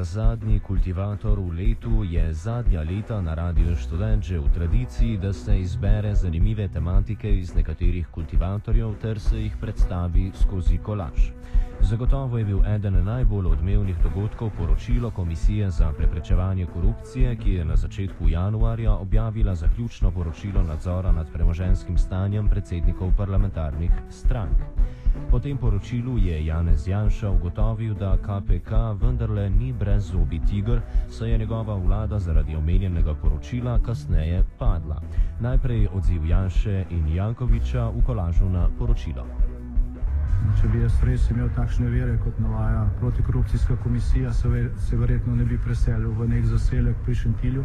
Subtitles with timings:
[0.00, 5.32] Za zadnji kultivator v letu je zadnja leta na Radio Student že v tradiciji, da
[5.32, 11.36] se izbere zanimive tematike iz nekaterih kultivatorjev ter se jih predstavi skozi kolaž.
[11.80, 17.76] Zagotovo je bil eden najbolj odmevnih dogodkov poročilo Komisije za preprečevanje korupcije, ki je na
[17.76, 24.56] začetku januarja objavila zaključno poročilo nadzora nad premoženskim stanjem predsednikov parlamentarnih strank.
[25.30, 28.70] Po tem poročilu je Janez Janša ugotovil, da KPK
[29.02, 35.00] vendarle ni brez zobi tiger, saj je njegova vlada zaradi omenjenega poročila kasneje padla.
[35.40, 39.26] Najprej odziv Janše in Jankoviča v kolažu na poročilo.
[40.60, 45.36] Če bi jaz res imel takšne vere, kot navaja protikorupcijska komisija, se, ver, se verjetno
[45.36, 47.64] ne bi preselil v nek zaselek pri Šentilju,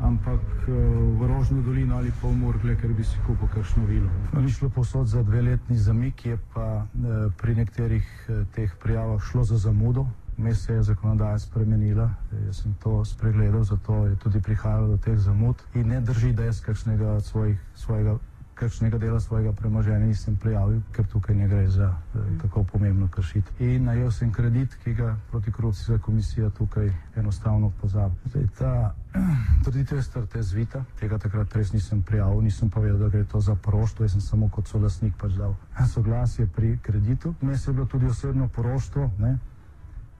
[0.00, 0.74] ampak uh,
[1.18, 4.10] v Rožno dolino ali pa v Murgle, ker bi si kupil kakšno vilo.
[4.32, 9.22] No, ni šlo posod za dveletni zamik, je pa uh, pri nekaterih uh, teh prijavah
[9.22, 10.06] šlo za zamudo.
[10.38, 12.14] Mes se je zakonodaja spremenila,
[12.46, 15.58] jaz sem to spregledal, zato je tudi prihajalo do teh zamud.
[15.74, 18.18] In ne drži, da jaz kakšnega svojih, svojega
[18.58, 23.62] kakšnega dela svojega premoženja nisem prijavil, ker tukaj ne gre za eh, tako pomembno kršitev.
[23.62, 28.14] In najel sem kredit, ki ga protikorupcijska komisija tukaj enostavno pozabi.
[28.24, 28.94] Zdaj, ta
[29.64, 33.54] trditev je strte zvita, tega takrat res nisem prijavil, nisem povedal, da gre to za
[33.54, 35.54] poroštvo, jaz sem samo kot solasnik pač dal
[35.94, 37.34] soglasje pri kreditu.
[37.40, 39.38] Mes je bilo tudi osebno poroštvo, ne,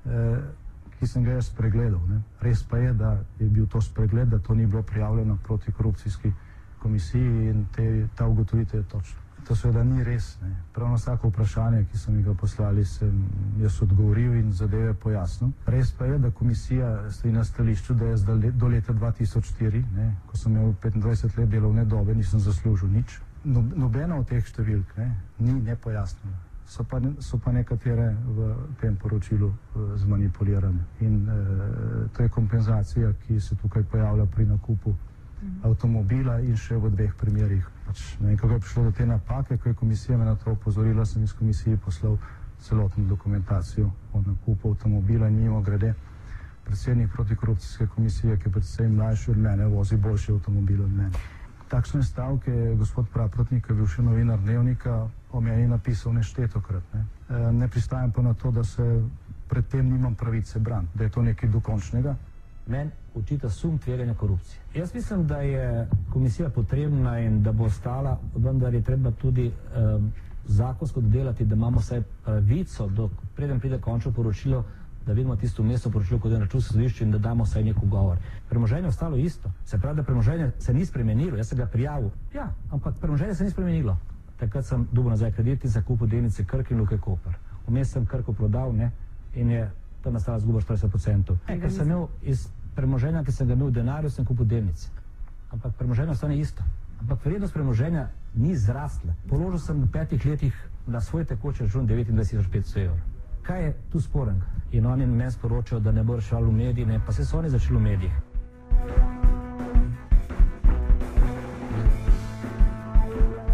[0.06, 0.38] eh,
[0.98, 2.00] ki sem ga jaz pregledal.
[2.08, 2.22] Ne.
[2.40, 6.47] Res pa je, da je bil to spregled, da to ni bilo prijavljeno protikorupcijski komisiji
[6.82, 9.28] komisiji in te, ta ugotovitev je točna.
[9.48, 10.36] To seveda ni res.
[10.42, 10.50] Ne.
[10.76, 13.22] Prav na vsako vprašanje, ki so mi ga poslali, sem
[13.60, 15.54] jaz odgovoril in zadeve pojasnil.
[15.66, 20.36] Res pa je, da komisija stoji na stališču, da jaz do leta 2004, ne, ko
[20.36, 23.20] sem imel 25 let delovne dobe, nisem zaslužil nič.
[23.44, 26.44] No, nobena od teh številk ne, ni nepojasnjena.
[26.68, 30.84] So pa, so pa nekatere v tem poročilu uh, zmanipulirane.
[31.00, 34.92] In uh, to je kompenzacija, ki se tukaj pojavlja pri nakupu
[35.62, 37.66] avtomobila in še v dveh primerjih.
[37.86, 40.52] Pač, ne vem, kako je prišlo do te napake, ko je komisija me na to
[40.52, 42.18] opozorila, sem iz komisije poslal
[42.60, 45.94] celotno dokumentacijo o nakupu avtomobila in mimo grede.
[46.64, 51.10] Predsednik protikorupcijske komisije, ki je predvsem mlajši od mene, vozi boljši avtomobil od mene.
[51.68, 56.82] Takšne stavke je gospod Praprotnik, ki je bil še novinar dnevnika, o meni napisal neštetokrat.
[56.94, 57.04] Ne.
[57.28, 58.84] E, ne pristajam pa na to, da se
[59.48, 62.16] predtem nimam pravice bran, da je to nekaj dokončnega.
[62.68, 64.60] Men očita sum tveganja korupcije.
[64.74, 70.12] Jaz mislim, da je komisija potrebna in da bo ostala, vendar je treba tudi um,
[70.46, 74.64] zakonsko dodelati, da imamo vsaj pravico, do, preden pride končno poročilo,
[75.06, 78.16] da vidimo tisto mesto poročilo, kot je računsko sodišče in da damo vsaj nek ugovor.
[78.48, 79.50] Premoženje je ostalo isto.
[79.64, 81.36] Se pravi, da premoženje se ni spremenilo.
[81.36, 82.10] Jaz sem ga prijavil.
[82.34, 83.96] Ja, ampak premoženje se ni spremenilo.
[84.36, 87.32] Takrat sem dobil nazaj kredit in zakupil delnice Krk in Luke Koper.
[87.66, 88.90] Vmes sem Krko prodal ne,
[89.34, 89.70] in je
[90.02, 91.36] tam nastala zguba 40%.
[91.48, 92.46] E, ker sem imel iz
[92.78, 94.88] premoženja, ki sem ga imel v denarju, sem kupil delnice.
[95.50, 96.62] Ampak premoženje ostane isto.
[97.00, 99.14] Ampak vrednost premoženja ni zrasla.
[99.26, 100.54] Položil sem v petih letih
[100.86, 103.02] na svoj tekoči račun 29.500 evrov.
[103.42, 104.42] Kaj je tu sporen?
[104.72, 107.50] In oni meni sporočajo, da ne bo reševal v mediji, ne, pa se so oni
[107.50, 108.16] začeli v medijih.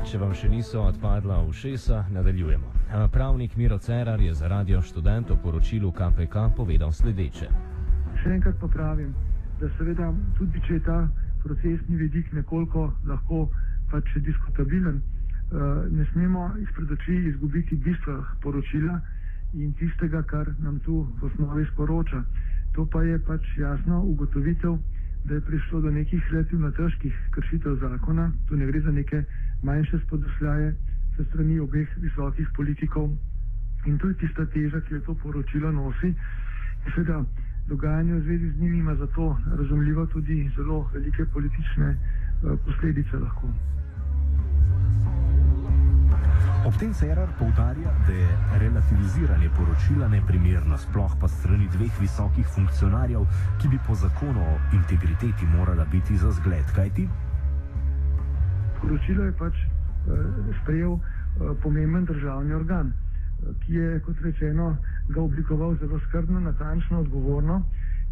[0.05, 2.73] Če vam še niso odpadla ušesa, nadaljujemo.
[3.13, 7.74] Pravnik Miro Cerar je za radio študent o poročilu KPK povedal sledeče
[8.25, 9.13] še enkrat pa pravim,
[9.61, 10.09] da seveda
[10.39, 10.99] tudi če je ta
[11.45, 13.45] procesni vidik nekoliko lahko
[13.93, 18.97] pač diskutabilen, uh, ne smemo izpred oči izgubiti bistva poročila
[19.53, 22.25] in tistega, kar nam tu v osnovi sporoča.
[22.75, 24.81] To pa je pač jasno ugotovitev,
[25.29, 29.23] da je prišlo do nekih relativno težkih kršitev zakona, tu ne gre za neke
[29.63, 30.75] manjše spodosljaje
[31.17, 33.13] se strani obeh visokih politikov
[33.87, 36.15] in to je tista teža, ki je to poročilo nosi.
[36.95, 37.21] Seveda,
[37.67, 43.49] dogajanje v zvezi z njimi ima zato razumljivo tudi zelo velike politične uh, posledice lahko.
[46.67, 48.29] Ob tem Cerar poudarja, da je
[48.59, 53.27] relativiziranje poročila neprimerno, sploh pa strani dveh visokih funkcionarjev,
[53.61, 56.65] ki bi po zakonu o integriteti morala biti za zgled.
[56.75, 57.09] Kaj ti?
[58.81, 60.19] Poročilo je pač uh,
[60.63, 61.03] sprejel uh,
[61.63, 62.93] pomemben državni organ
[63.65, 64.77] ki je, kot rečeno,
[65.09, 67.63] ga oblikoval zelo skrbno, natančno, odgovorno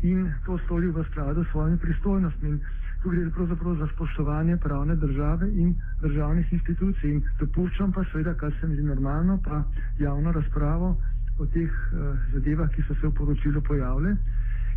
[0.02, 2.58] in to storil v skladu s svojimi pristojnostmi.
[3.02, 7.10] Tu gre pravzaprav za spoštovanje pravne države in državnih institucij.
[7.10, 9.64] In dopuščam pa seveda, kar se mi zdi normalno, pa
[9.98, 10.96] javno razpravo
[11.38, 14.16] o teh uh, zadevah, ki so se v poročilu pojavile.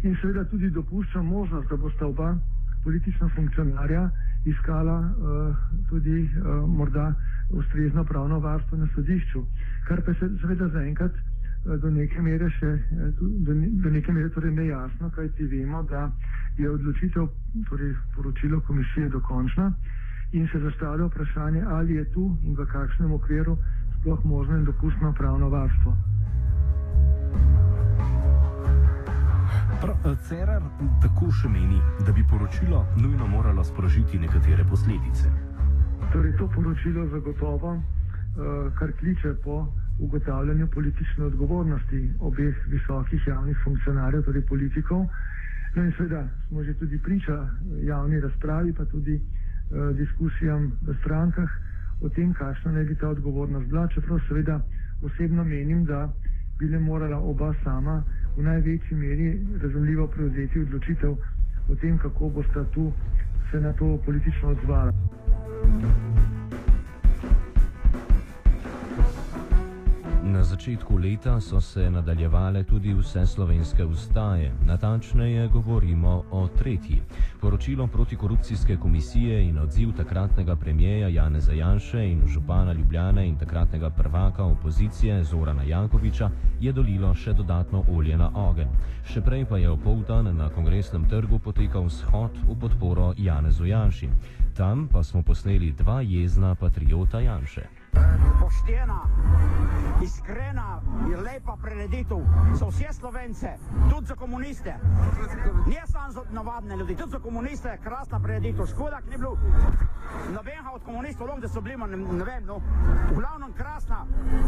[0.04, 2.36] In seveda tudi dopuščam možnost, da bosta oba
[2.84, 4.10] politična funkcionarja
[4.46, 5.56] iskala uh,
[5.90, 7.14] tudi uh, morda
[7.50, 9.46] ustrezno pravno varstvo na sodišču.
[9.86, 11.14] Kar pa se seveda zaenkrat
[11.66, 12.72] do neke mere še
[13.20, 13.28] do,
[13.84, 16.12] do neke mere torej nejasno, kaj ti vemo, da
[16.58, 17.30] je odločitev,
[17.70, 19.72] torej poročilo komisije dokončna
[20.32, 23.58] in se zastavlja vprašanje, ali je tu in v kakšnem okviru
[24.00, 25.96] sploh možno in dopustno pravno varstvo.
[30.06, 30.62] Eh, Cerar
[31.02, 35.32] tako še meni, da bi poročilo nujno moralo sprožiti nekatere posledice.
[36.14, 37.74] Torej, to poročilo zagotovo,
[38.80, 39.68] kar kliče po
[40.00, 45.06] ugotavljanju politične odgovornosti obeh visokih javnih funkcionarjev, torej politikov.
[45.76, 47.48] No in seveda smo že tudi priča
[47.84, 51.50] javni razpravi, pa tudi uh, diskusijam v strankah
[52.02, 54.62] o tem, kakšna naj bi ta odgovornost bila, čeprav seveda
[55.02, 56.14] osebno menim, da
[56.60, 58.04] bi le morala oba sama
[58.38, 61.16] v največji meri razumljivo prevzeti odločitev
[61.70, 62.92] o tem, kako bosta tu
[63.52, 66.15] se na to politično odzvala.
[70.26, 77.02] Na začetku leta so se nadaljevale tudi vse slovenske ustaje, natančneje govorimo o tretji.
[77.42, 84.44] Poročilo protikorupcijske komisije in odziv takratnega premijeja Jane Zajanše in župana Ljubljane in takratnega prvaka
[84.44, 86.30] opozicije Zorana Jankoviča
[86.60, 88.68] je dolilo še dodatno olje na ogen.
[89.04, 94.10] Še prej pa je v poldan na kongresnem trgu potekal shod v podporo Janezu Janši.
[94.58, 97.85] Tam pa smo posneli dva jezna patriota Janše
[98.42, 99.02] poštena,
[100.04, 102.18] iskrena in lepa prireditev
[102.54, 103.58] za vse slovence,
[103.90, 104.76] tudi za komuniste.
[105.68, 108.66] Ne samo za navadne ljudi, tudi za komuniste je krasna prireditev.
[108.66, 109.38] Škoda, ki ni bilo
[110.34, 112.62] nobenega od komunistov, da so bili, ne, ne vem, no.
[113.12, 114.06] V glavnem krasna.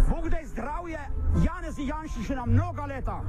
[0.10, 1.00] Bog da je zdravje,
[1.46, 3.22] Janez Janši še na mnoga leta.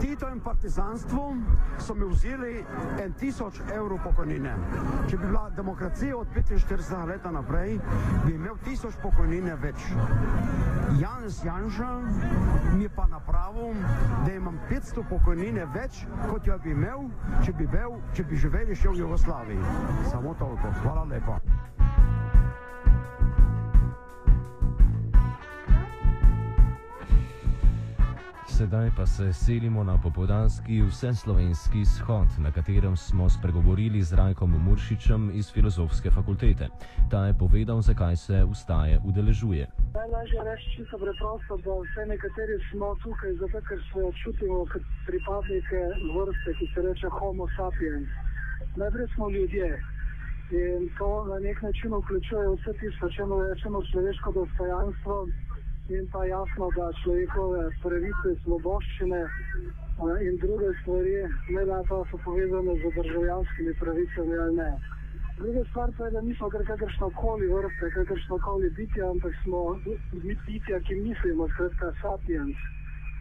[0.00, 1.36] Tito in partizanstvo
[1.78, 2.64] so mi vzeli
[3.02, 4.54] en tisoč evrov pokojnine.
[5.08, 7.78] Če bi bila demokracija od 45 let naprej,
[8.26, 9.82] bi imel tisoč pokojnine pokojnine več.
[11.00, 11.88] Janez Janša
[12.76, 13.74] mi je pa napravil,
[14.24, 17.08] da imam 500 pokojnine več, kot jo bi imel,
[17.42, 19.58] če bi, bil, če bi živeli še v Jugoslaviji.
[20.06, 20.70] Samo toliko.
[20.84, 21.40] Hvala lepa.
[28.58, 35.30] Sedaj pa se selimo na popodanski vseslovenski shod, na katerem smo spregovorili z Rajkom Muršičem
[35.40, 36.66] iz Filozofske fakultete.
[37.10, 39.64] Ta je povedal, zakaj se ustaje udeležuje.
[40.00, 45.80] Najlažje reči čisto preprosto, da vse nekateri smo tukaj zato, ker se čutimo kot pripadnike
[46.16, 48.10] vrste, ki se reče Homo sapiens.
[48.80, 49.68] Najprej smo ljudje.
[50.50, 55.14] In to na nek način vključuje vse tisto, če rečemo človeško dostojanstvo,
[55.88, 59.20] in pa jasno, da človekove pravice, svoboščine
[60.26, 61.14] in druge stvari,
[61.54, 64.70] ne da pa so povezane z državljanskimi pravicami ali ne.
[65.38, 69.60] Druga stvar pa je, da nismo kar kakršno koli vrste, kakršno koli bitje, ampak smo
[70.46, 72.58] bitja, ki mislimo, skratka sapiens.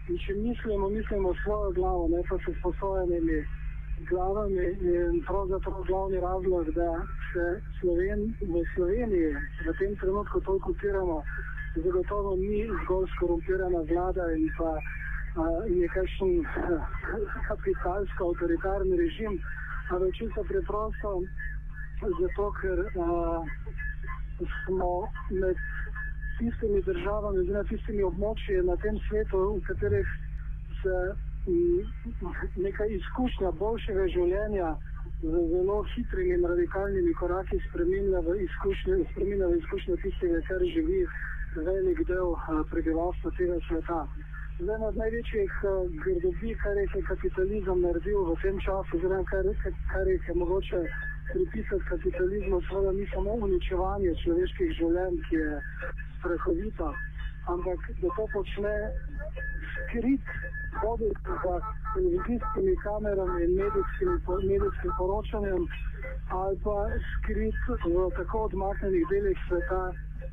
[0.10, 3.40] In če mislimo, mislimo svojo glavo, ne pa se sposojenimi
[4.10, 6.92] glavami in pravzaprav glavni razlog, da
[7.31, 7.46] se
[7.80, 9.34] Sloven, v Sloveniji
[9.68, 11.24] v tem trenutku toliko upiramo,
[11.84, 14.72] zagotovo ni zgolj skorumpirana vlada in pa
[15.70, 16.32] nekakšen
[17.48, 19.40] kapitalsko avtoritarni režim,
[19.90, 21.22] ampak čisto preprosto
[22.02, 22.78] zato, ker
[24.66, 25.58] smo med
[26.38, 30.10] tistimi državami, oziroma tistimi območji na tem svetu, v katerih
[30.81, 30.98] se
[32.62, 34.76] neka izkušnja boljšega življenja
[35.22, 41.06] z zelo hitrimi in radikalnimi koraki spremenja v izkušnjo, spremenja v izkušnjo tistega, kar živi
[41.66, 44.07] velik del uh, prebivalstva tega sveta.
[44.59, 45.69] Zdaj, ena od največjih uh,
[46.04, 49.45] grdobi, kar je kapitalizem naredil v tem času, oziroma kar,
[49.92, 50.81] kar je mogoče
[51.33, 55.59] pripisati kapitalizmu, seveda ni samo uničevanje človeških življenj, ki je
[56.19, 56.94] strahovito,
[57.54, 58.73] ampak da to počne
[59.73, 60.26] skrit,
[60.83, 61.09] vodi
[61.44, 61.56] za
[61.94, 64.11] televizijskimi kamerami in medijskim,
[64.52, 65.64] medijskim poročanjem,
[66.40, 66.78] ali pa
[67.14, 69.81] skrit v tako odmaknjenih delih sveta,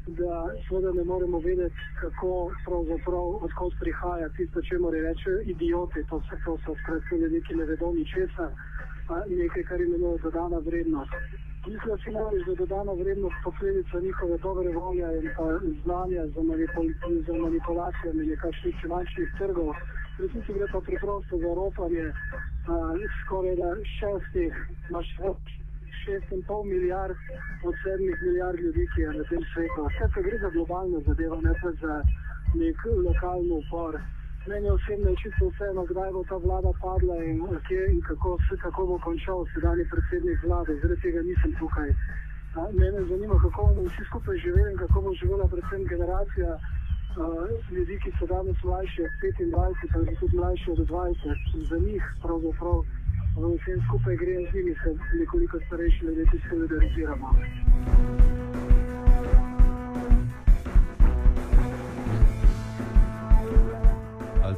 [0.06, 6.04] da seveda ne moremo vedeti, kako pravzaprav odkot prihaja tisto, če mora reči idioti.
[6.10, 8.50] To, se, to so skratka ljudi, ki ne vedo ničesar,
[9.28, 11.16] nekaj, kar imenuje dodana vrednost.
[11.66, 15.46] Mislim, si namreč, da dodana vrednost posledica njihove dobre volje in pa
[15.84, 16.88] znanja za, manipul
[17.26, 19.72] za manipulacijami nekakšnih finančnih trgov.
[20.18, 22.06] Resnici gre pa preprosto za ropanje
[23.24, 23.56] skoraj
[23.98, 24.52] šestih,
[24.90, 25.63] imaš več
[26.06, 27.16] 6,5 milijard
[27.68, 29.78] od 7 milijard ljudi, ki je na tem svetu.
[29.88, 31.94] Vse to gre za globalno zadevo, ne pa za
[32.60, 33.92] nek lokalni upor.
[34.50, 38.30] Meni osebno je čisto vseeno, kdaj bo ta vlada padla in, kje, in kako,
[38.64, 40.72] kako bo končal sedajni predsednik vlade.
[40.80, 41.90] Zaradi tega nisem tukaj.
[42.80, 46.50] Mene zanima, kako bomo vsi skupaj živeli in kako bo živela predvsem generacija
[47.70, 52.78] ljudi, ki so danes mlajši od 25 ali tudi mlajši od 20, za njih pravzaprav
[53.36, 57.28] vsem skupaj gre z njimi, se nekoliko starejši ljudje tudi solidariziramo.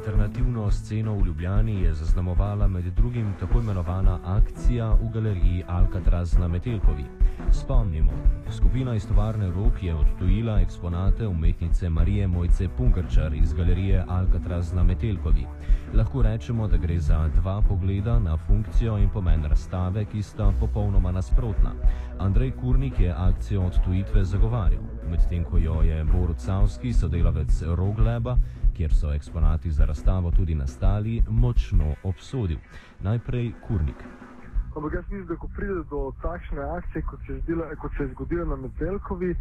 [0.07, 6.47] Alternativno sceno v Ljubljani je zaznamovala med drugim tako imenovana akcija v galeriji Alcatraz na
[6.47, 7.03] Metelkovi.
[7.51, 8.11] Spomnimo,
[8.51, 14.83] skupina iz tovarne Rok je odtujila eksponate umetnice Marije Mojce Punkrčar iz galerije Alcatraz na
[14.83, 15.45] Metelkovi.
[15.93, 21.11] Lahko rečemo, da gre za dva pogleda na funkcijo in pomen razstave, ki sta popolnoma
[21.11, 21.71] nasprotna.
[22.19, 28.37] Andrej Kurnik je akcijo odtujitve zagovarjal, medtem ko jo je Borut Savski, sodelavec Rogleba,
[28.77, 32.57] kjer so eksponati za razstavo tudi nastali, močno obsodil.
[32.99, 33.99] Najprej Kurnik.
[34.75, 38.11] Ampak jaz mislim, da ko pride do takšne akcije, kot se, zdila, kot se je
[38.13, 39.35] zgodila na Metelkovi,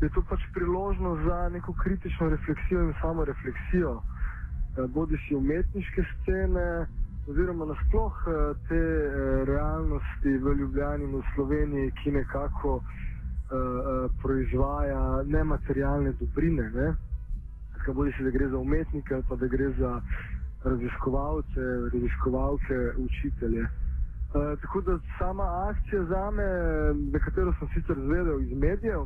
[0.00, 6.02] je to pač priložnost za neko kritično refleksijo in samo refleksijo, eh, bodi si umetniške
[6.10, 6.86] scene,
[7.28, 8.32] oziroma nasploh eh,
[8.68, 12.82] te eh, realnosti v Ljubljani in v Sloveniji, ki nekako uh,
[13.50, 16.70] uh, proizvaja nematerialne dobrine.
[16.70, 16.94] Ne?
[17.80, 20.00] Skratka, bodi si, da gre za umetnike ali pa da gre za
[20.64, 21.60] raziskovalce,
[21.92, 23.62] raziskovalke, učitelje.
[23.62, 26.48] Uh, tako da sama akcija za me,
[27.12, 29.02] za katero sem sicer zvedel iz medijev,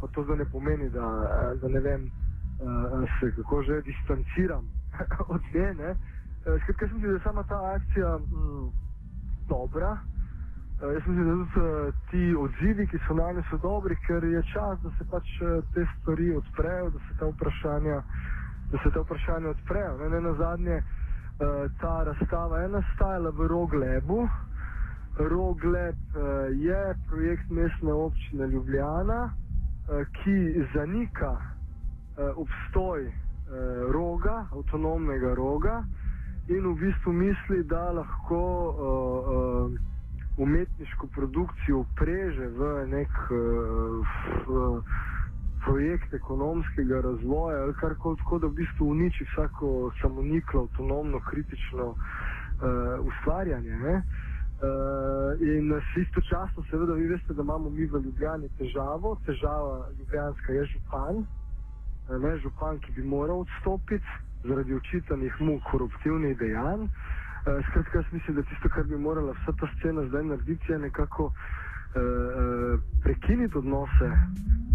[0.00, 1.06] pa to zdaj ne pomeni, da,
[1.62, 2.10] da ne vem,
[3.20, 4.64] se kako že distanciram
[5.34, 5.94] od nje.
[6.62, 8.68] Skratka, jaz mislim, da je sama ta akcija mm,
[9.48, 9.98] dobra.
[10.82, 14.24] Uh, jaz mislim, da tudi uh, ti odzivi, ki so na nje, so dobri, ker
[14.24, 18.02] je čas, da se pač uh, te stvari odprejo, da se ta vprašanja,
[18.70, 19.96] da se ta vprašanja odprejo.
[19.98, 20.82] Ne, ne na zadnje,
[21.80, 24.28] ta razstava je nastajala v Roglebu.
[25.18, 25.96] Rogleb
[26.58, 29.30] je projekt mestne občine Ljubljana,
[30.18, 31.36] ki zanika
[32.34, 33.12] obstoj
[33.90, 35.84] roga, avtonomnega roga
[36.48, 39.97] in v bistvu misli, da lahko uh, uh,
[40.38, 44.84] umetniško produkcijo preže v nek uh,
[45.64, 51.86] projekt ekonomskega razvoja ali kar koli, tako da v bistvu uniči vsako samoniklo, avtonomno, kritično
[51.86, 51.98] uh,
[53.08, 53.76] ustvarjanje.
[53.76, 53.94] Ne?
[54.58, 60.64] Uh, in istočasno, seveda, vi veste, da imamo mi v Ljubljani težavo, težava Ljubljanska je
[60.64, 61.26] župan,
[62.22, 64.06] ne župan, ki bi moral odstopiti
[64.44, 66.82] zaradi očitanih mu koruptivnih dejanj.
[66.82, 67.17] Uh,
[67.70, 71.24] skratka, jaz mislim, da tisto, kar bi morala vsa ta scena zdaj narediti, je nekako
[71.24, 71.32] uh,
[71.94, 74.08] uh, prekiniti odnose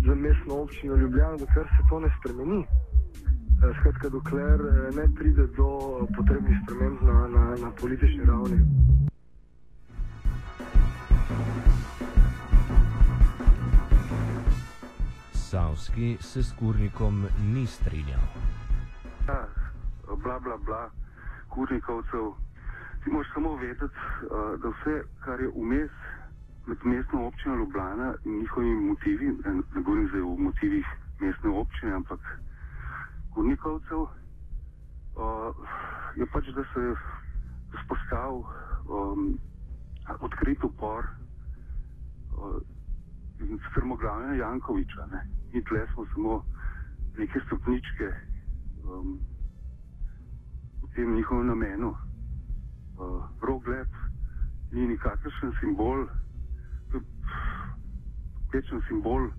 [0.06, 2.58] z mestno občino Ljubljana, dokler se to ne spremeni.
[2.58, 4.60] Uh, skratka, dokler
[4.96, 5.70] ne pride do
[6.18, 8.60] potrebnih sprememb na, na, na politični ravni.
[15.32, 18.26] Savski se s kurnikom ni strinjal.
[19.28, 19.48] Ja,
[20.24, 20.90] bla, bla, bla,
[21.50, 22.43] kurnikovcev.
[23.04, 24.96] Ti moraš samo vedeti, uh, da vse,
[25.26, 25.92] kar je vmes
[26.68, 30.86] med mestno občino Ljubljana in njihovimi motivi, ne, govorim zdaj o motivih
[31.20, 32.20] mestne občine, ampak
[33.34, 34.10] kurnikovcev, uh,
[36.16, 36.96] je pač, da se je
[37.86, 38.44] spostavil
[38.88, 39.40] um,
[40.20, 41.06] odkrit upor
[42.38, 42.62] uh,
[43.40, 45.06] in strmoglavljenja Jankoviča.
[45.12, 45.28] Ne.
[45.54, 46.46] Mi tle smo samo
[47.18, 48.10] neke stopničke
[48.84, 49.20] um,
[50.82, 51.90] v tem njihovem namenu.
[51.90, 53.88] Uh, Rogleb
[54.72, 54.88] ni
[55.44, 56.08] nikakršen simbol,
[58.54, 59.30] večen simbol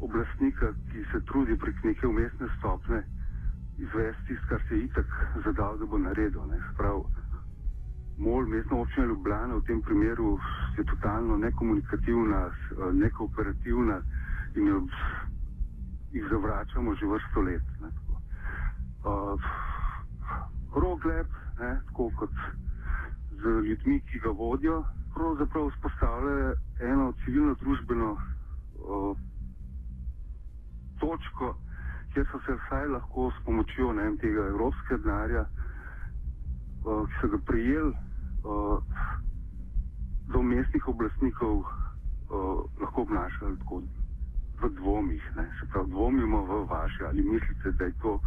[0.00, 3.02] oblastnika, ki se trudi prek neke umestne stopne
[3.78, 5.06] izvesti tisto, kar se je itak
[5.44, 6.46] zadal, da bo naredil.
[6.46, 6.58] Ne.
[6.74, 7.04] Sprav,
[8.18, 10.38] Mol, mestna občina Ljubljana v tem primeru
[10.76, 12.50] je totalno nekomunikativna,
[12.92, 14.02] nekooperativna
[14.56, 14.82] in jo,
[16.12, 17.64] jih zavračamo že vrsto let.
[17.80, 17.88] Ne,
[19.08, 19.40] uh,
[20.76, 21.26] Rogleb,
[21.60, 22.30] ne, tako kot
[23.40, 24.84] z ljudmi, ki ga vodijo,
[25.20, 29.16] pravzaprav vzpostavlja eno civilno-družbeno uh,
[31.00, 31.54] točko,
[32.12, 37.40] kjer so se vsaj lahko s pomočjo ne, tega evropskega denarja, uh, ki so ga
[37.46, 38.78] prijeli, uh,
[40.32, 41.66] do mestnih oblastnikov uh,
[42.80, 43.82] lahko obnašali tako
[44.62, 45.32] v dvomih.
[45.36, 45.44] Ne.
[45.60, 48.20] Se pravi, dvomimo v vaše, ali mislite, da je to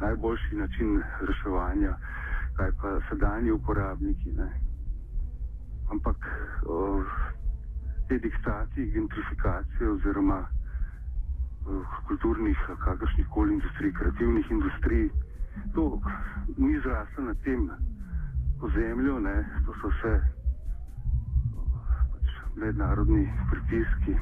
[0.00, 1.96] najboljši način reševanja,
[2.56, 4.32] kaj pa sedanji uporabniki.
[4.32, 4.65] Ne.
[5.90, 6.16] Ampak
[6.66, 7.04] uh,
[8.08, 15.10] te diktati, gentrifikacije oziroma uh, kulturnih, kakršnih koli industrij, kreativnih industrij,
[15.74, 16.00] to
[16.56, 17.70] ni zraslo na tem
[18.60, 19.36] ozemlju, ne.
[19.66, 20.14] to so vse
[22.12, 22.26] pač
[22.56, 24.16] mednarodni pritiski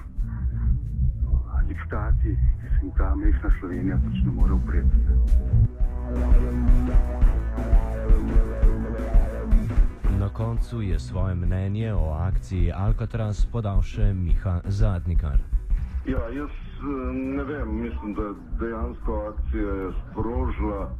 [1.68, 4.98] diktati, ki se jim ta mehna Slovenija pač ne more upreti.
[10.24, 15.36] Na koncu je svoje mnenje o akciji Alcatraz podal še Miha Zadnikar.
[16.08, 20.94] Ja, jaz eh, ne vem, mislim, da dejansko akcija je sprožila uh,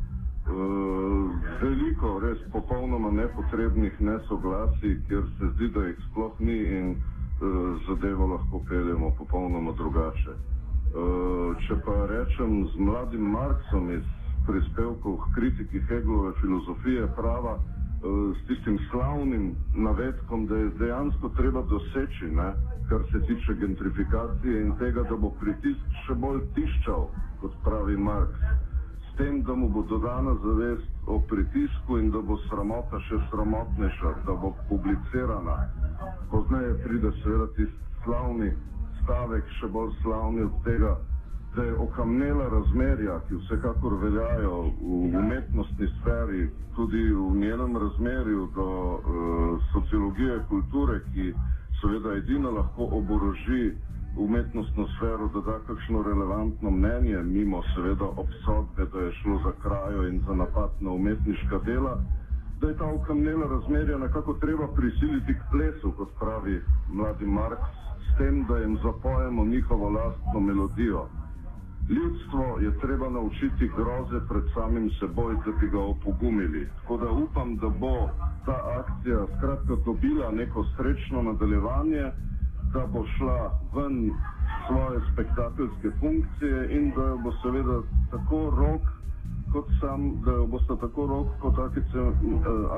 [1.63, 8.27] veliko res popolnoma nepotrebnih nesoglasij, kjer se zdi, da jih sploh ni in uh, zadevo
[8.35, 10.35] lahko peljemo popolnoma drugače.
[10.37, 14.05] Uh, če pa rečem z mladim Marksom iz
[14.45, 17.57] prispevkov kritiki Hegelove filozofije prava,
[18.05, 22.51] s tistim slavnim navedkom, da je dejansko treba doseči, ne,
[22.89, 27.09] kar se tiče gentrifikacije in tega, da bo pritisk še bolj tiščal,
[27.41, 28.45] kot pravi Marks
[29.17, 34.35] tem, da mu bo dodana zavest o pritisku in da bo sramota še sramotnejša, da
[34.43, 35.57] bo publicirana.
[36.31, 38.51] Poznaje pride seveda tisti slavni
[39.03, 40.97] stavek, še bolj slavni od tega,
[41.63, 49.03] je okamnela razmerja, ki vsekakor veljajo v umetnostni sferi, tudi v njenem razmerju do uh,
[49.73, 51.35] sociologije kulture, ki
[51.81, 53.73] seveda edino lahko oboroži
[54.17, 60.09] umetnostno sfero, da da kakšno relevantno mnenje, mimo seveda obsodbe, da je šlo za krajo
[60.09, 61.99] in za napad na umetniška dela,
[62.61, 66.61] da je ta ukamnjena razmerja nekako treba prisiliti k plesu, kot pravi
[66.93, 67.75] mladi Marks,
[68.07, 71.07] s tem, da jim zapojemo njihovo lastno melodijo.
[71.89, 76.69] Ljudstvo je treba naučiti groze pred samim seboj, da bi ga opogumili.
[76.81, 78.09] Tako da upam, da bo
[78.47, 82.13] ta akcija skratka dobila neko srečno nadaljevanje
[82.75, 83.41] da bo šla
[83.75, 84.11] ven
[84.67, 87.79] svoje spektakularne funkcije in da bo seveda
[88.11, 88.83] tako rok,
[89.53, 92.09] kot sam, da jo boste tako rok kot AKC, eh,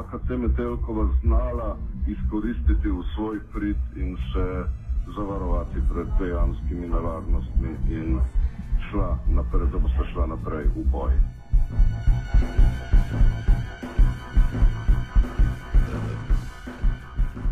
[0.00, 1.76] AKC Metelkova znala
[2.14, 4.46] izkoristiti v svoj prid in se
[5.16, 8.18] zavarovati pred dejanskimi nevarnostmi in
[8.90, 11.12] šla naprej, da boste šla naprej v boj.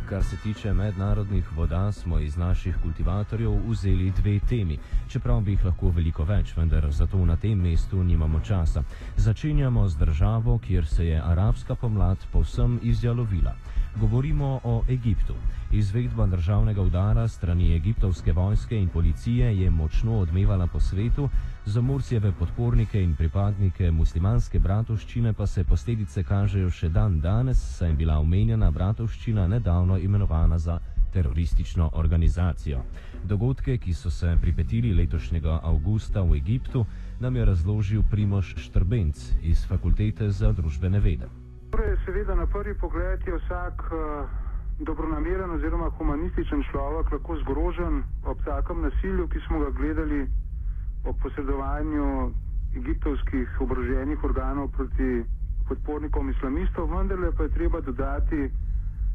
[0.09, 5.65] Kar se tiče mednarodnih voda, smo iz naših kultivatorjev vzeli dve temi, čeprav bi jih
[5.65, 8.83] lahko veliko več, vendar zato na tem mestu nimamo časa.
[9.17, 13.55] Začenjamo z državo, kjer se je arabska pomlad povsem izjalovila.
[14.01, 15.35] Govorimo o Egiptu.
[15.73, 21.29] Izvedba državnega udara strani egiptovske vojske in policije je močno odmevala po svetu,
[21.65, 27.89] za Mursijeve podpornike in pripadnike muslimanske bratovščine pa se posledice kažejo še dan danes, saj
[27.89, 30.79] je bila omenjena bratovščina nedavno imenovana za
[31.13, 32.83] teroristično organizacijo.
[33.25, 36.87] Dogodke, ki so se pripetili letošnjega avgusta v Egiptu,
[37.21, 41.44] nam je razložil Primoš Štrbenc iz Fakultete za družbene vede.
[42.05, 44.45] Seveda na prvi pogled je vsak uh
[44.79, 50.27] dobronameren oziroma humanističen človek lahko zgrožen ob takem nasilju, ki smo ga gledali
[51.05, 52.33] ob posredovanju
[52.77, 55.23] egiptovskih obroženih organov proti
[55.69, 58.51] podpornikom islamistov, vendarle pa je treba dodati,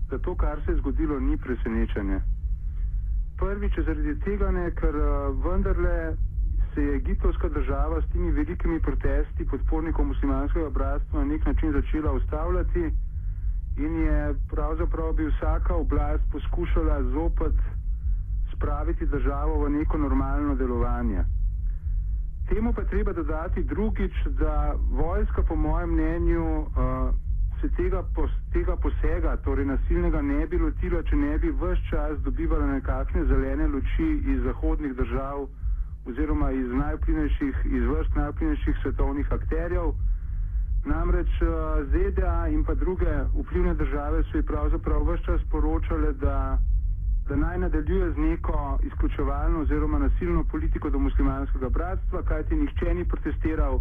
[0.09, 2.19] da to, kar se je zgodilo, ni presenečenje.
[3.39, 4.95] Prvič zaradi tega ne, ker
[5.43, 6.15] vendarle
[6.73, 12.11] se je egiptovska država s temi velikimi protesti podpornikov muslimanskega bratstva na nek način začela
[12.11, 12.91] ustavljati
[13.77, 17.53] in je pravzaprav bi vsaka oblast poskušala zopet
[18.53, 21.23] spraviti državo v neko normalno delovanje.
[22.49, 24.55] Temu pa treba dodati drugič, da
[24.91, 26.67] vojska po mojem mnenju uh,
[27.61, 32.19] se tega, pos, tega posega, torej nasilnega, ne bi lotila, če ne bi vse čas
[32.19, 35.47] dobivala nekakšne zelene luči iz zahodnih držav
[36.05, 39.93] oziroma iz najplinejših, iz vrst najplinejših svetovnih akterjev.
[40.85, 41.47] Namreč eh,
[41.91, 46.57] ZDA in pa druge vplivne države so ji pravzaprav vse čas poročale, da,
[47.27, 53.05] da naj nadaljuje z neko izključevalno oziroma nasilno politiko do muslimanskega bratstva, kajti nihče ni
[53.05, 53.79] protestiral,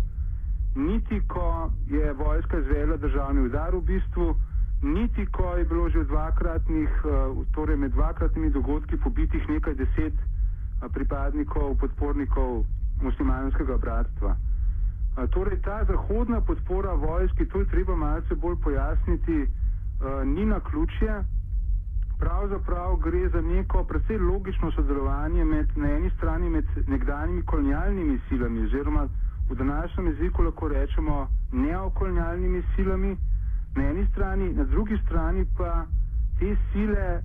[0.75, 4.35] niti ko je vojska izvela državni udar v bistvu,
[4.83, 10.38] niti ko je bilo že dvakratnih, eh, torej med dvakratnimi dogodki pobitih nekaj deset eh,
[10.93, 12.65] pripadnikov, podpornikov
[13.03, 14.37] muslimanskega bratstva.
[15.31, 19.49] Torej, ta zahodna podpora vojski, to je treba malce bolj pojasniti,
[20.25, 21.25] ni na ključje.
[22.19, 28.65] Pravzaprav gre za neko precej logično sodelovanje med na eni strani med nekdanjimi kolonialnimi silami
[28.65, 29.09] oziroma
[29.51, 33.17] v današnjem jeziku lahko rečemo neokolonialnimi silami
[33.77, 35.87] na eni strani, na drugi strani pa
[36.39, 37.23] te sile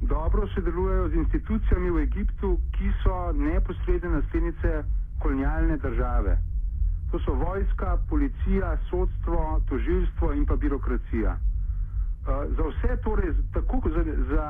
[0.00, 4.84] dobro sodelujejo z institucijami v Egiptu, ki so neposredne naslednice
[5.18, 6.38] kolonialne države.
[7.10, 11.36] To so vojska, policija, sodstvo, toživstvo in pa birokracija.
[11.36, 14.46] Uh, za vse torej, tako za, za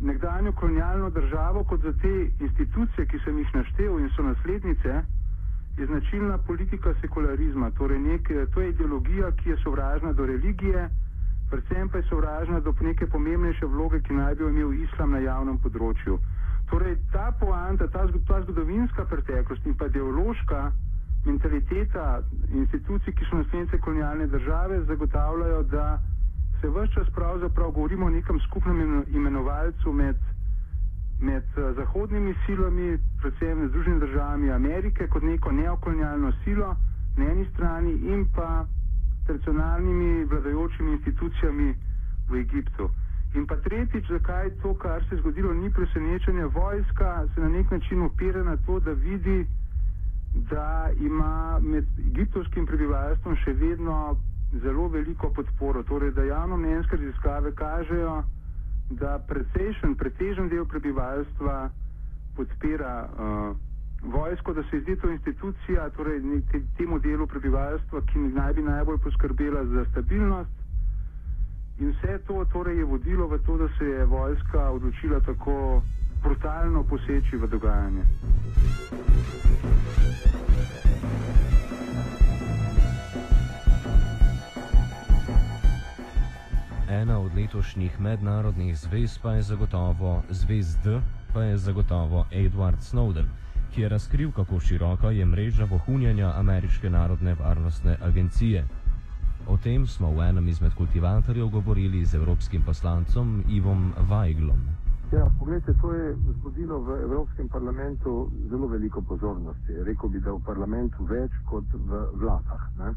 [0.00, 5.02] nekdanjo kolonialno državo, kot za te institucije, ki sem jih naštel in so naslednice,
[5.78, 7.70] je značilna politika sekularizma.
[7.70, 8.22] Torej nek,
[8.54, 10.88] to je ideologija, ki je sovražna do religije,
[11.50, 15.18] predvsem pa je sovražna do neke pomembnejše vloge, ki naj bi jo imel islam na
[15.18, 16.18] javnem področju.
[16.70, 20.72] Torej ta poanta, ta, ta zgodovinska preteklost in pa ideološka
[21.24, 22.20] mentaliteta
[22.52, 25.98] institucij, ki so naslednice kolonialne države, zagotavljajo, da
[26.60, 30.16] se vse čas pravzaprav govorimo o nekem skupnem imenovalcu med,
[31.20, 36.76] med uh, zahodnimi silami, predvsem Združenimi državami Amerike, kot neko neokolonialno silo
[37.16, 38.66] na eni strani in pa
[39.28, 41.68] tradicionalnimi vladajočimi institucijami
[42.30, 42.88] v Egiptu.
[43.34, 46.46] In pa tretjič, zakaj to, kar se je zgodilo, ni presenečenje.
[46.46, 49.46] Vojska se na nek način opira na to, da vidi,
[50.50, 54.16] da ima med egiptovskim prebivalstvom še vedno
[54.64, 55.82] zelo veliko podporo.
[55.82, 58.22] Torej, da javno mnenjske raziskave kažejo,
[58.90, 61.68] da precejšen, pretežen del prebivalstva
[62.36, 63.67] podpira uh,
[64.02, 66.20] vojsko, da se zdi to institucija, torej
[66.76, 70.50] temu delu prebivalstva, ki naj bi najbolj poskrbela za stabilnost.
[71.78, 75.82] In vse to torej je vodilo v to, da se je vojska odločila tako
[76.22, 78.02] brutalno poseči v dogajanje.
[86.88, 90.88] Ena od letošnjih mednarodnih zvez pa je zagotovo zvezd,
[91.34, 93.26] pa je zagotovo Edward Snowden,
[93.78, 98.64] ki je razkril, kako široka je mreža vohunjanja Ameriške narodne varnostne agencije.
[99.46, 104.58] O tem smo v enem izmed kultivatorjev govorili z evropskim poslancom Ivom Vajglom.
[105.12, 108.16] Ja, pogledajte, to je zbudilo v Evropskem parlamentu
[108.50, 109.72] zelo veliko pozornosti.
[109.86, 112.64] Rekl bi, da v parlamentu več kot v vladah.
[112.78, 112.90] Ne?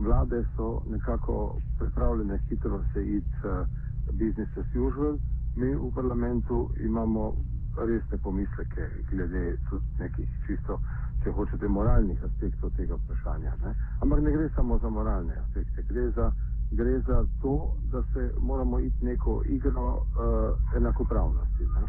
[0.00, 1.36] vlade so nekako
[1.78, 3.68] pripravljene hitro se iti uh,
[4.12, 5.18] business as usual,
[5.56, 7.32] mi v parlamentu imamo
[7.76, 9.56] resne pomisleke glede
[9.98, 10.78] nekih čisto,
[11.24, 13.52] če hočete, moralnih aspektov tega vprašanja.
[13.62, 13.74] Ne?
[14.02, 16.30] Ampak ne gre samo za moralne aspekte, gre za,
[16.72, 21.64] gre za to, da se moramo iti neko igro uh, enakopravnosti.
[21.64, 21.86] Ne?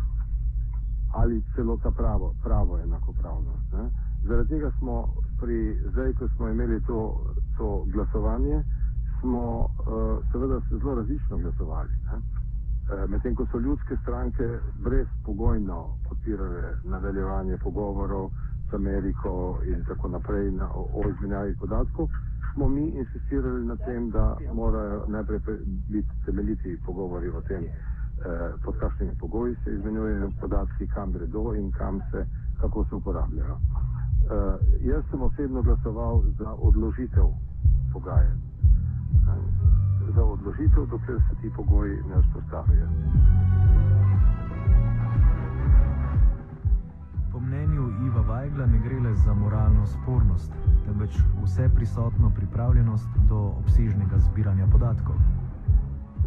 [1.14, 3.74] Ali celo ta pravo, pravo enakopravnost.
[3.74, 3.90] Ne?
[4.24, 5.08] Zaradi tega smo
[5.40, 7.00] pri, zdaj, ko smo imeli to
[7.58, 8.64] to glasovanje,
[9.20, 11.94] smo uh, seveda se zelo različno glasovali.
[12.14, 12.47] Uh,
[12.88, 14.46] Medtem ko so ljudske stranke
[14.84, 18.30] brezpogojno podpirale nadaljevanje pogovorov
[18.70, 22.08] z Ameriko in tako naprej na, o, o izmenjavi podatkov,
[22.54, 25.40] smo mi insistirali na tem, da morajo najprej
[25.90, 31.72] biti temeljiti pogovori o tem, uh, pod kakšnimi pogoji se izmenjujejo podatki, kam gredo in
[31.72, 32.26] kam se,
[32.62, 33.54] kako se uporabljajo.
[33.54, 33.62] Uh,
[34.82, 37.28] jaz sem osebno glasoval za odložitev
[37.94, 38.48] pogajanj.
[40.18, 42.88] Za odložitev, dokler se ti pogoji ne vzpostavijo.
[47.32, 50.54] Po mnenju Iva Vajgla ne gre le za moralno spornost,
[50.86, 55.16] temveč vse prisotno pripravljenost do obsežnega zbiranja podatkov.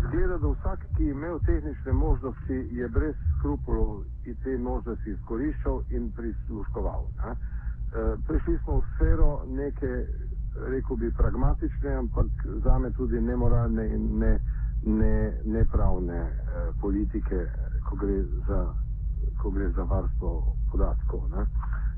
[0.07, 5.83] Zgleda, da vsak, ki je imel tehnične možnosti, je brez skrupulov in te možnosti izkoriščal
[5.91, 7.03] in prisluškoval.
[7.25, 7.33] Ne?
[7.33, 7.37] E,
[8.29, 10.07] prišli smo v sfero neke
[10.55, 12.27] rekel bi, pragmatične, ampak
[12.65, 14.39] za me tudi nemoralne in ne,
[14.85, 17.47] ne, nepravne eh, politike,
[17.89, 18.75] ko gre, za,
[19.43, 21.29] ko gre za varstvo podatkov.
[21.31, 21.47] Ne.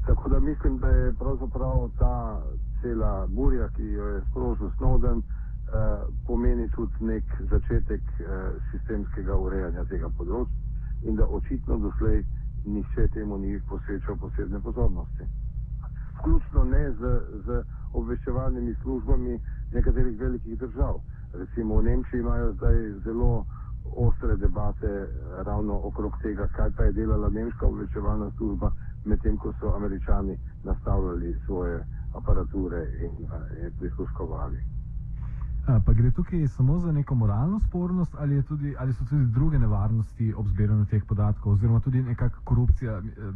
[0.06, 2.42] Tako da mislim, da je pravzaprav ta
[2.82, 9.84] cela burja, ki jo je sprožil Snowden, eh, pomeni tudi nek začetek eh, sistemskega urejanja
[9.84, 10.62] tega področja
[11.02, 12.24] in da očitno doslej
[12.64, 15.24] nihče temu ni posvečal posebne pozornosti.
[16.18, 17.62] Vključno ne z, z
[17.92, 19.38] obveščevalnimi službami
[19.72, 21.00] nekaterih velikih držav.
[21.32, 23.44] Recimo v Nemčiji imajo zdaj zelo
[23.96, 25.08] ostre debate
[25.46, 28.70] ravno okrog tega, kaj pa je delala nemška obveščevalna služba,
[29.04, 31.80] medtem ko so američani nastavljali svoje
[32.14, 33.10] aparature in,
[33.64, 34.62] in prisluškovali.
[35.66, 39.58] A, pa gre tukaj samo za neko moralno spornost ali, tudi, ali so tudi druge
[39.58, 43.32] nevarnosti ob zbiranju teh podatkov, oziroma tudi nekakšna korupcija, eh,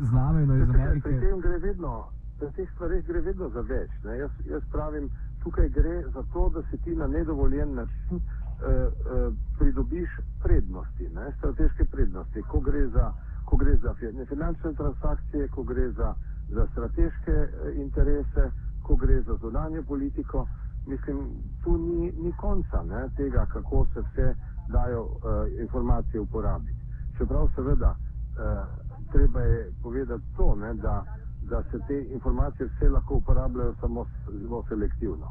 [0.00, 1.08] znameno iz Amerike?
[1.08, 2.04] Pri tem gre vedno
[2.42, 3.90] pri teh stvarih gre vedno za več.
[4.02, 5.06] Jaz, jaz pravim,
[5.44, 8.24] tukaj gre za to, da si ti na nedovoljen način uh,
[8.66, 10.10] uh, pridobiš
[10.42, 11.28] prednosti, ne?
[11.38, 13.12] strateške prednosti, ko gre za,
[13.46, 13.94] ko gre za
[14.28, 16.14] finančne transakcije, ko gre za,
[16.48, 18.50] za strateške uh, interese,
[18.82, 20.46] ko gre za zunanje politiko.
[20.86, 21.18] Mislim,
[21.62, 23.06] tu ni, ni konca ne?
[23.16, 24.34] tega, kako se vse
[24.68, 25.20] dajo uh,
[25.60, 26.82] informacije uporabiti.
[27.18, 28.66] Čeprav seveda uh,
[29.12, 31.04] treba je povedati to, ne, da
[31.50, 34.06] da se te informacije vse lahko uporabljajo samo
[34.40, 35.28] zelo selektivno.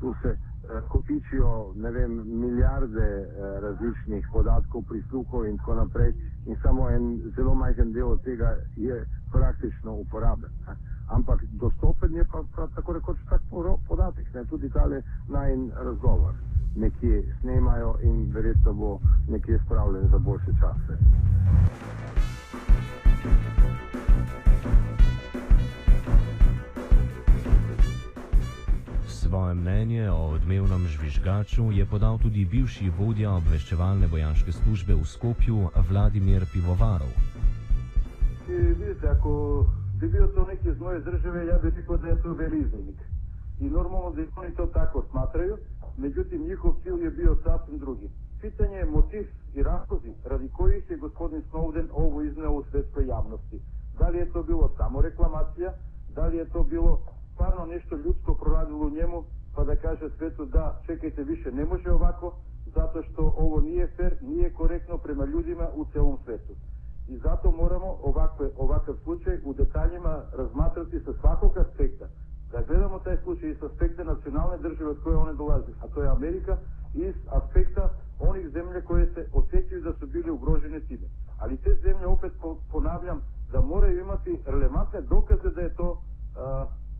[0.00, 6.14] tu se eh, kopičijo vem, milijarde eh, različnih podatkov, prisluhov in tako naprej
[6.46, 10.50] in samo en zelo majhen del od tega je praktično uporaben.
[11.08, 13.42] Ampak dostopen je pa, pa tako rekoč tak
[13.88, 16.34] podatek, ne, tudi tale najn razgovor
[16.76, 20.98] nekje snemajo in verjetno bo nekje spravljen za boljše čase.
[29.30, 35.70] Svoje mnenje o odmevnem žvižgaču je podal tudi bivši vodja obveščevalne vojaške službe v Skopju
[35.90, 37.12] Vladimir Pivovarov.
[38.50, 39.30] Vidite, ako
[40.00, 42.98] bi bio to neki iz moje države, ja bih rekao da je to veliznik.
[43.60, 45.56] I normalno da oni to tako smatraju,
[45.96, 48.10] međutim njihov cilj je bio sasvim drugi.
[48.40, 53.62] Pitanje je motiv i razlozi radi kojih je gospodin Snowden ovo izneo u svetskoj javnosti.
[53.98, 55.70] Da li je to bilo samo reklamacija,
[56.14, 59.24] da li je to bilo стварно нешто людско прорадило нему,
[59.54, 62.34] па да каже светот да, чекајте више, не може овако,
[62.74, 66.56] затоа што ово не е фер, не е коректно према луѓето у целом светот.
[67.08, 72.10] И затоа морамо овакве, овакав случај у деталјима разматрати со свакок аспекта.
[72.52, 76.04] Да гледамо тај случај и со аспекта национална држава од која оне долази, а тоа
[76.04, 76.58] е Америка,
[76.94, 77.88] и с аспекта
[78.20, 81.08] оних земја кои се осетили да се били угрожени тиме.
[81.40, 82.32] Али те земја, опет
[82.70, 83.22] понавлям,
[83.52, 85.96] да мора имати релевантни докази да е тоа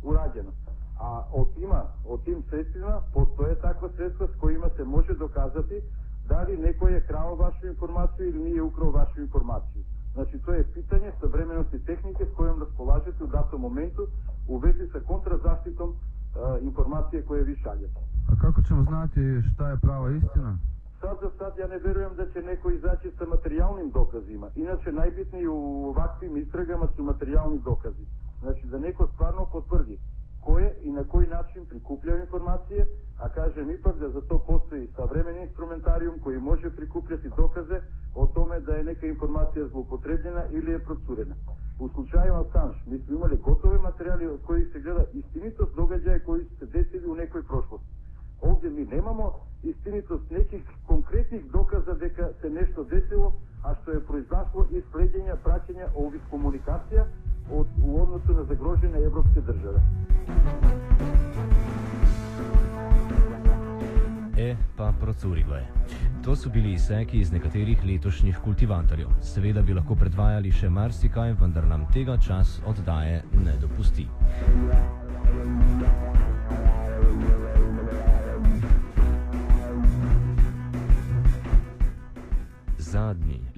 [0.02, 0.52] урадено.
[1.00, 5.80] А од има, од тим средства постоје таква средства с кои се може доказати
[6.28, 9.82] дали некој е крао вашу информација или не е украл вашу информација.
[10.14, 14.06] Значи, тоа е питање со временост и техника с којом располажете у дато моменту
[14.48, 15.94] у вези со контразаштитом
[16.62, 18.02] информација која ви шаљете.
[18.30, 20.58] А како ќе му знаете шта е права истина?
[21.00, 24.50] Сад за сад ја не верувам да ќе некој изаќе со материјални докази има.
[24.54, 28.04] Иначе најбитни у вакви истрагама се материјални докази.
[28.40, 29.98] Значи, да некој стварно потврди
[30.44, 32.87] кој и на кој начин прикупља информација,
[33.20, 37.81] а кажем ипак да за тоа постои современ инструментариум кој може прикупљати докази
[38.14, 41.37] о томе да е нека информација злоупотребена или е процурена.
[41.81, 46.44] У случајот Асанж, ми сме имали готови материјали од кои се гледа истинитост догаѓаја кои
[46.59, 47.85] се десили у некој прошлост.
[48.42, 53.33] Овде ми немамо истинитост неких конкретних доказа дека се нешто десило,
[53.64, 57.05] а што е произошло из праќање, овие ових комуникација,
[57.52, 59.80] od, u odnosu na zagrožene evropske države.
[64.38, 65.66] E, pa procurilo je.
[66.24, 69.08] To so bili izseki iz nekaterih letošnjih kultivatorjev.
[69.20, 74.06] Seveda bi lahko predvajali še marsikaj, vendar nam tega čas oddaje ne dopusti.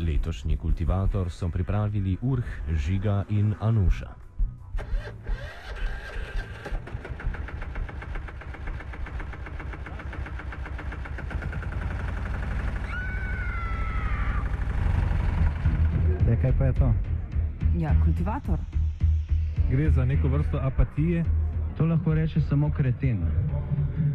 [0.02, 2.44] Letošnji kultivator so pripravili Urh,
[2.76, 4.10] Žiga in Anuša.
[16.28, 16.94] Ja, kaj pa je to?
[17.78, 18.58] Ja, kultivator.
[19.70, 21.24] Gre za neko vrsto apatije.
[21.76, 23.22] To lahko reče samo kreten,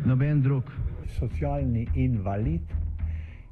[0.05, 0.63] noben drug.
[1.19, 2.86] Socialni invalid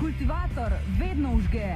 [0.00, 1.66] Kultivator vedno užge.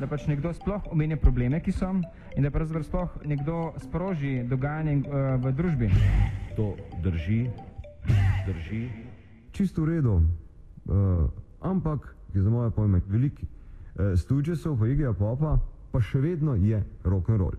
[0.00, 1.88] Da pač nekdo sploh omenja probleme, ki so,
[2.36, 5.90] in da pravzaprav sploh nekdo sproži dogajanje uh, v družbi.
[6.56, 7.50] To drži,
[8.46, 8.88] drži.
[9.52, 11.26] Čisto v redu, uh,
[11.60, 13.46] ampak je za moje pojme veliki.
[13.46, 15.58] Uh, Studiosov, pa Igija Popa,
[15.90, 17.52] pa še vedno je rock and roll.